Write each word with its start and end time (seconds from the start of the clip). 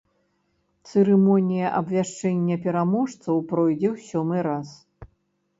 Цырымонія 0.87 1.67
абвяшчэння 1.79 2.55
пераможцаў 2.65 3.35
пройдзе 3.53 3.87
ў 3.95 4.11
сёмы 4.11 4.37
раз. 4.49 4.67